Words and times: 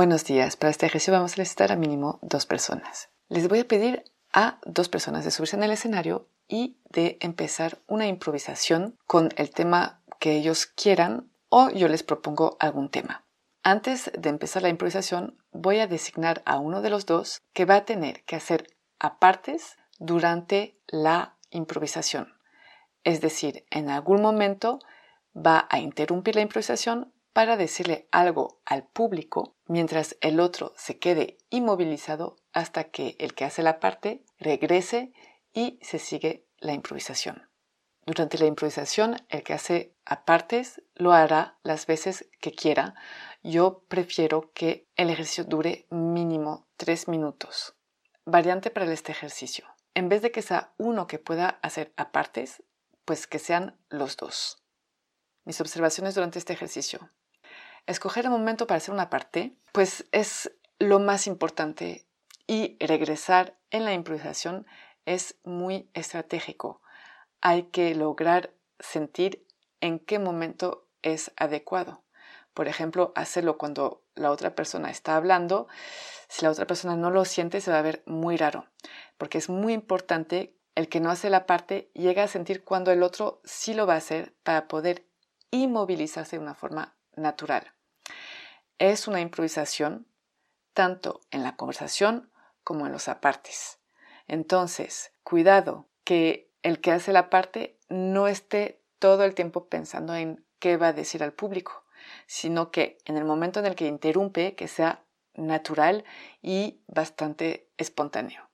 Buenos 0.00 0.24
días. 0.24 0.56
Para 0.56 0.70
este 0.70 0.86
ejercicio 0.86 1.12
vamos 1.12 1.34
a 1.34 1.42
necesitar 1.42 1.70
a 1.70 1.76
mínimo 1.76 2.20
dos 2.22 2.46
personas. 2.46 3.10
Les 3.28 3.48
voy 3.48 3.58
a 3.58 3.68
pedir 3.68 4.02
a 4.32 4.58
dos 4.64 4.88
personas 4.88 5.26
de 5.26 5.30
subirse 5.30 5.56
en 5.56 5.62
el 5.62 5.72
escenario 5.72 6.26
y 6.48 6.78
de 6.88 7.18
empezar 7.20 7.76
una 7.86 8.06
improvisación 8.06 8.96
con 9.06 9.28
el 9.36 9.50
tema 9.50 10.00
que 10.18 10.36
ellos 10.36 10.64
quieran 10.64 11.30
o 11.50 11.68
yo 11.68 11.86
les 11.86 12.02
propongo 12.02 12.56
algún 12.60 12.88
tema. 12.88 13.26
Antes 13.62 14.10
de 14.18 14.30
empezar 14.30 14.62
la 14.62 14.70
improvisación 14.70 15.36
voy 15.52 15.80
a 15.80 15.86
designar 15.86 16.40
a 16.46 16.58
uno 16.58 16.80
de 16.80 16.88
los 16.88 17.04
dos 17.04 17.42
que 17.52 17.66
va 17.66 17.76
a 17.76 17.84
tener 17.84 18.24
que 18.24 18.36
hacer 18.36 18.68
apartes 18.98 19.76
durante 19.98 20.78
la 20.86 21.36
improvisación. 21.50 22.32
Es 23.04 23.20
decir, 23.20 23.66
en 23.68 23.90
algún 23.90 24.22
momento 24.22 24.78
va 25.36 25.66
a 25.68 25.78
interrumpir 25.78 26.36
la 26.36 26.40
improvisación 26.40 27.12
para 27.34 27.56
decirle 27.56 28.08
algo 28.10 28.60
al 28.64 28.84
público 28.84 29.56
mientras 29.70 30.16
el 30.20 30.40
otro 30.40 30.74
se 30.76 30.98
quede 30.98 31.38
inmovilizado 31.48 32.34
hasta 32.52 32.90
que 32.90 33.14
el 33.20 33.34
que 33.34 33.44
hace 33.44 33.62
la 33.62 33.78
parte 33.78 34.24
regrese 34.40 35.12
y 35.52 35.78
se 35.80 36.00
sigue 36.00 36.44
la 36.58 36.72
improvisación. 36.72 37.48
Durante 38.04 38.36
la 38.36 38.46
improvisación, 38.46 39.24
el 39.28 39.44
que 39.44 39.52
hace 39.52 39.94
apartes 40.04 40.82
lo 40.96 41.12
hará 41.12 41.60
las 41.62 41.86
veces 41.86 42.28
que 42.40 42.50
quiera. 42.50 42.96
Yo 43.44 43.84
prefiero 43.86 44.50
que 44.54 44.88
el 44.96 45.08
ejercicio 45.08 45.44
dure 45.44 45.86
mínimo 45.88 46.66
tres 46.76 47.06
minutos. 47.06 47.76
Variante 48.24 48.72
para 48.72 48.92
este 48.92 49.12
ejercicio. 49.12 49.66
En 49.94 50.08
vez 50.08 50.20
de 50.20 50.32
que 50.32 50.42
sea 50.42 50.74
uno 50.78 51.06
que 51.06 51.20
pueda 51.20 51.60
hacer 51.62 51.92
apartes, 51.96 52.64
pues 53.04 53.28
que 53.28 53.38
sean 53.38 53.78
los 53.88 54.16
dos. 54.16 54.64
Mis 55.44 55.60
observaciones 55.60 56.16
durante 56.16 56.40
este 56.40 56.54
ejercicio. 56.54 57.08
Escoger 57.86 58.24
el 58.24 58.30
momento 58.30 58.66
para 58.66 58.78
hacer 58.78 58.94
una 58.94 59.10
parte, 59.10 59.54
pues 59.72 60.06
es 60.12 60.52
lo 60.78 60.98
más 60.98 61.26
importante 61.26 62.06
y 62.46 62.76
regresar 62.80 63.56
en 63.70 63.84
la 63.84 63.92
improvisación 63.92 64.66
es 65.06 65.36
muy 65.44 65.88
estratégico. 65.94 66.82
Hay 67.40 67.64
que 67.64 67.94
lograr 67.94 68.52
sentir 68.78 69.46
en 69.80 69.98
qué 69.98 70.18
momento 70.18 70.86
es 71.02 71.32
adecuado. 71.36 72.02
Por 72.54 72.68
ejemplo, 72.68 73.12
hacerlo 73.14 73.56
cuando 73.56 74.02
la 74.14 74.30
otra 74.30 74.54
persona 74.54 74.90
está 74.90 75.16
hablando. 75.16 75.68
Si 76.28 76.44
la 76.44 76.50
otra 76.50 76.66
persona 76.66 76.96
no 76.96 77.10
lo 77.10 77.24
siente, 77.24 77.60
se 77.60 77.70
va 77.70 77.78
a 77.78 77.82
ver 77.82 78.02
muy 78.06 78.36
raro, 78.36 78.66
porque 79.18 79.38
es 79.38 79.48
muy 79.48 79.72
importante 79.72 80.56
el 80.74 80.88
que 80.88 81.00
no 81.00 81.10
hace 81.10 81.30
la 81.30 81.46
parte 81.46 81.90
llega 81.94 82.24
a 82.24 82.28
sentir 82.28 82.64
cuando 82.64 82.90
el 82.90 83.02
otro 83.02 83.40
sí 83.44 83.74
lo 83.74 83.86
va 83.86 83.94
a 83.94 83.98
hacer 83.98 84.34
para 84.42 84.68
poder 84.68 85.06
inmovilizarse 85.50 86.36
de 86.36 86.42
una 86.42 86.54
forma 86.54 86.96
natural. 87.20 87.72
Es 88.78 89.08
una 89.08 89.20
improvisación 89.20 90.06
tanto 90.72 91.20
en 91.30 91.42
la 91.42 91.56
conversación 91.56 92.30
como 92.64 92.86
en 92.86 92.92
los 92.92 93.08
apartes. 93.08 93.78
Entonces, 94.26 95.12
cuidado 95.22 95.88
que 96.04 96.50
el 96.62 96.80
que 96.80 96.92
hace 96.92 97.12
la 97.12 97.30
parte 97.30 97.78
no 97.88 98.28
esté 98.28 98.80
todo 98.98 99.24
el 99.24 99.34
tiempo 99.34 99.66
pensando 99.66 100.14
en 100.14 100.44
qué 100.58 100.76
va 100.76 100.88
a 100.88 100.92
decir 100.92 101.22
al 101.22 101.32
público, 101.32 101.84
sino 102.26 102.70
que 102.70 102.98
en 103.04 103.16
el 103.16 103.24
momento 103.24 103.60
en 103.60 103.66
el 103.66 103.74
que 103.74 103.86
interrumpe, 103.86 104.54
que 104.54 104.68
sea 104.68 105.02
natural 105.34 106.04
y 106.42 106.80
bastante 106.86 107.68
espontáneo. 107.76 108.48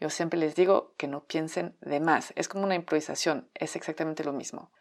Yo 0.00 0.10
siempre 0.10 0.38
les 0.38 0.54
digo 0.56 0.94
que 0.96 1.06
no 1.06 1.24
piensen 1.24 1.76
de 1.80 2.00
más, 2.00 2.32
es 2.36 2.48
como 2.48 2.64
una 2.64 2.74
improvisación, 2.74 3.48
es 3.54 3.76
exactamente 3.76 4.24
lo 4.24 4.32
mismo. 4.32 4.72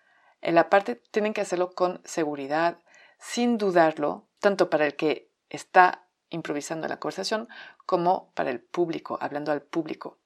En 0.42 0.56
la 0.56 0.70
parte 0.70 0.96
tienen 0.96 1.34
que 1.34 1.42
hacerlo 1.42 1.76
con 1.76 2.02
seguridad, 2.04 2.80
sin 3.22 3.58
dudarlo, 3.58 4.28
tanto 4.40 4.70
para 4.70 4.86
el 4.86 4.96
que 4.96 5.30
está 5.50 6.08
improvisando 6.30 6.88
la 6.88 7.00
conversación 7.00 7.48
como 7.86 8.32
para 8.34 8.50
el 8.50 8.60
público, 8.60 9.18
hablando 9.22 9.52
al 9.52 9.62
público. 9.62 10.18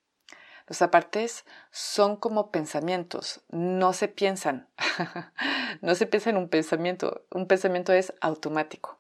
Los 0.68 0.82
apartes 0.82 1.46
son 1.72 2.16
como 2.16 2.50
pensamientos, 2.52 3.44
no 3.50 3.94
se 3.94 4.08
piensan, 4.08 4.70
no 5.82 5.94
se 5.94 6.08
piensa 6.08 6.30
en 6.32 6.38
un 6.38 6.50
pensamiento, 6.50 7.26
un 7.32 7.48
pensamiento 7.48 7.94
es 7.94 8.14
automático. 8.22 9.00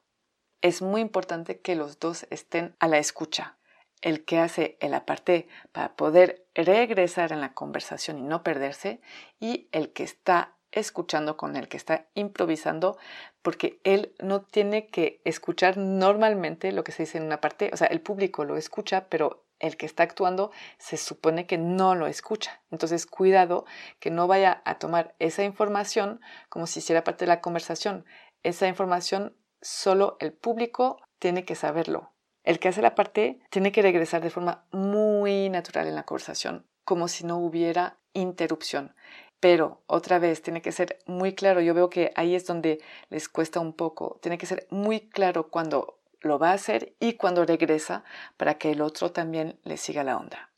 Es 0.61 0.81
muy 0.81 1.01
importante 1.01 1.61
que 1.61 1.75
los 1.75 1.99
dos 1.99 2.27
estén 2.29 2.75
a 2.79 2.87
la 2.87 2.97
escucha. 2.97 3.57
El 4.01 4.25
que 4.25 4.39
hace 4.39 4.77
el 4.81 4.93
aparte 4.93 5.47
para 5.71 5.95
poder 5.95 6.45
regresar 6.53 7.31
en 7.31 7.41
la 7.41 7.53
conversación 7.53 8.19
y 8.19 8.23
no 8.23 8.43
perderse 8.43 9.01
y 9.39 9.69
el 9.71 9.93
que 9.93 10.03
está 10.03 10.54
escuchando 10.75 11.37
con 11.37 11.55
el 11.55 11.67
que 11.67 11.77
está 11.77 12.07
improvisando, 12.13 12.97
porque 13.41 13.79
él 13.83 14.13
no 14.19 14.41
tiene 14.41 14.87
que 14.87 15.21
escuchar 15.23 15.77
normalmente 15.77 16.71
lo 16.71 16.83
que 16.83 16.91
se 16.91 17.03
dice 17.03 17.17
en 17.17 17.25
una 17.25 17.41
parte, 17.41 17.71
o 17.73 17.77
sea, 17.77 17.87
el 17.87 18.01
público 18.01 18.45
lo 18.45 18.57
escucha, 18.57 19.07
pero 19.09 19.45
el 19.59 19.77
que 19.77 19.85
está 19.85 20.03
actuando 20.03 20.51
se 20.77 20.97
supone 20.97 21.47
que 21.47 21.57
no 21.57 21.95
lo 21.95 22.07
escucha. 22.07 22.61
Entonces, 22.71 23.05
cuidado 23.05 23.65
que 23.99 24.11
no 24.11 24.27
vaya 24.27 24.61
a 24.65 24.77
tomar 24.77 25.15
esa 25.19 25.43
información 25.43 26.21
como 26.49 26.67
si 26.67 26.79
hiciera 26.79 27.03
parte 27.03 27.25
de 27.25 27.29
la 27.29 27.41
conversación. 27.41 28.05
Esa 28.43 28.67
información 28.67 29.35
solo 29.61 30.17
el 30.19 30.33
público 30.33 31.01
tiene 31.19 31.45
que 31.45 31.55
saberlo. 31.55 32.11
El 32.43 32.59
que 32.59 32.67
hace 32.67 32.81
la 32.81 32.93
parte 32.93 33.39
tiene 33.49 33.71
que 33.71 33.81
regresar 33.81 34.21
de 34.21 34.29
forma 34.29 34.67
muy 34.71 35.49
natural 35.49 35.87
en 35.87 35.95
la 35.95 36.03
conversación, 36.03 36.67
como 36.83 37.07
si 37.07 37.25
no 37.25 37.37
hubiera 37.37 37.97
interrupción. 38.13 38.95
Pero 39.45 39.83
otra 39.85 40.17
vez 40.17 40.41
tiene 40.41 40.63
que 40.63 40.71
ser 40.71 40.97
muy 41.05 41.35
claro. 41.35 41.61
Yo 41.61 41.75
veo 41.75 41.87
que 41.87 42.11
ahí 42.15 42.33
es 42.33 42.47
donde 42.47 42.81
les 43.11 43.29
cuesta 43.29 43.59
un 43.59 43.73
poco. 43.73 44.17
Tiene 44.19 44.39
que 44.39 44.47
ser 44.47 44.65
muy 44.71 45.01
claro 45.01 45.51
cuando 45.51 45.99
lo 46.21 46.39
va 46.39 46.49
a 46.49 46.53
hacer 46.53 46.95
y 46.99 47.13
cuando 47.13 47.45
regresa 47.45 48.03
para 48.37 48.55
que 48.55 48.71
el 48.71 48.81
otro 48.81 49.11
también 49.11 49.59
le 49.63 49.77
siga 49.77 50.03
la 50.03 50.17
onda. 50.17 50.49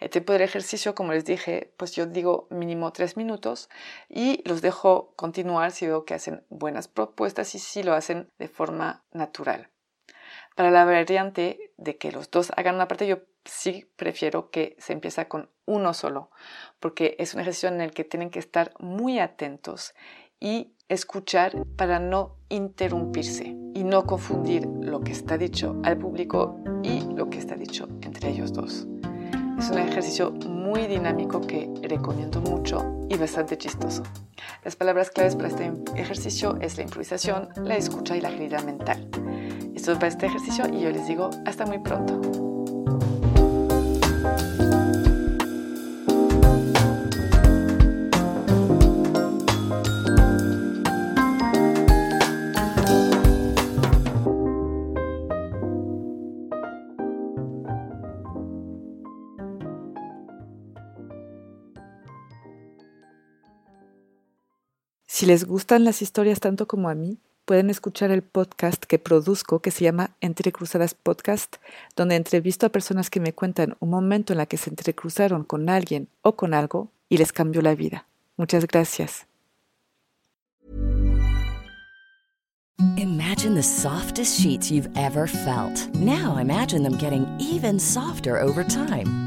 El 0.00 0.10
tiempo 0.10 0.32
del 0.32 0.42
ejercicio, 0.42 0.96
como 0.96 1.12
les 1.12 1.24
dije, 1.24 1.74
pues 1.76 1.92
yo 1.92 2.06
digo 2.06 2.48
mínimo 2.50 2.92
tres 2.92 3.16
minutos 3.16 3.70
y 4.08 4.42
los 4.48 4.62
dejo 4.62 5.12
continuar 5.14 5.70
si 5.70 5.86
veo 5.86 6.04
que 6.04 6.14
hacen 6.14 6.44
buenas 6.48 6.88
propuestas 6.88 7.54
y 7.54 7.60
si 7.60 7.84
lo 7.84 7.94
hacen 7.94 8.32
de 8.36 8.48
forma 8.48 9.04
natural. 9.12 9.70
Para 10.56 10.70
la 10.70 10.86
variante 10.86 11.70
de 11.76 11.98
que 11.98 12.10
los 12.10 12.30
dos 12.30 12.50
hagan 12.56 12.76
una 12.76 12.88
parte, 12.88 13.06
yo 13.06 13.18
sí 13.44 13.86
prefiero 13.94 14.50
que 14.50 14.74
se 14.78 14.94
empiece 14.94 15.28
con 15.28 15.50
uno 15.66 15.92
solo, 15.92 16.30
porque 16.80 17.14
es 17.18 17.34
un 17.34 17.40
ejercicio 17.40 17.68
en 17.68 17.82
el 17.82 17.90
que 17.90 18.04
tienen 18.04 18.30
que 18.30 18.38
estar 18.38 18.72
muy 18.80 19.18
atentos 19.18 19.94
y 20.40 20.72
escuchar 20.88 21.66
para 21.76 21.98
no 21.98 22.36
interrumpirse 22.48 23.44
y 23.74 23.84
no 23.84 24.06
confundir 24.06 24.64
lo 24.64 25.02
que 25.02 25.12
está 25.12 25.36
dicho 25.36 25.76
al 25.84 25.98
público 25.98 26.58
y 26.82 27.00
lo 27.02 27.28
que 27.28 27.38
está 27.38 27.54
dicho 27.56 27.86
entre 28.00 28.30
ellos 28.30 28.54
dos. 28.54 28.86
Es 29.58 29.68
un 29.70 29.78
ejercicio 29.78 30.30
muy 30.30 30.86
dinámico 30.86 31.42
que 31.42 31.68
recomiendo 31.82 32.40
mucho 32.40 33.06
y 33.10 33.16
bastante 33.18 33.58
chistoso. 33.58 34.04
Las 34.64 34.74
palabras 34.74 35.10
claves 35.10 35.36
para 35.36 35.48
este 35.48 35.70
ejercicio 35.96 36.56
es 36.62 36.78
la 36.78 36.84
improvisación, 36.84 37.50
la 37.56 37.76
escucha 37.76 38.16
y 38.16 38.22
la 38.22 38.28
agilidad 38.28 38.64
mental 38.64 39.10
listos 39.86 39.98
para 39.98 40.08
este 40.08 40.26
ejercicio 40.26 40.64
y 40.72 40.80
yo 40.80 40.90
les 40.90 41.06
digo 41.06 41.30
hasta 41.44 41.64
muy 41.64 41.78
pronto. 41.78 42.20
Si 65.06 65.24
les 65.24 65.44
gustan 65.46 65.84
las 65.84 66.02
historias 66.02 66.40
tanto 66.40 66.66
como 66.66 66.90
a 66.90 66.94
mí, 66.94 67.20
pueden 67.46 67.70
escuchar 67.70 68.10
el 68.10 68.22
podcast 68.22 68.84
que 68.84 68.98
produzco 68.98 69.60
que 69.60 69.70
se 69.70 69.84
llama 69.84 70.10
Entre 70.20 70.52
Cruzadas 70.52 70.94
Podcast, 70.94 71.56
donde 71.94 72.16
entrevisto 72.16 72.66
a 72.66 72.70
personas 72.70 73.08
que 73.08 73.20
me 73.20 73.32
cuentan 73.32 73.76
un 73.80 73.88
momento 73.88 74.32
en 74.34 74.38
la 74.38 74.46
que 74.46 74.58
se 74.58 74.68
entrecruzaron 74.68 75.44
con 75.44 75.70
alguien 75.70 76.08
o 76.22 76.36
con 76.36 76.52
algo 76.52 76.90
y 77.08 77.16
les 77.16 77.32
cambió 77.32 77.62
la 77.62 77.74
vida. 77.74 78.06
Muchas 78.36 78.66
gracias. 78.66 79.26
Imagine 82.98 83.54
the 83.54 83.62
softest 83.62 84.40
sheets 84.40 84.70
you've 84.70 84.90
ever 84.96 85.26
felt. 85.26 85.88
Now 85.94 86.36
imagine 86.38 86.82
them 86.82 86.98
getting 86.98 87.26
even 87.38 87.78
softer 87.78 88.38
over 88.38 88.64
time. 88.64 89.25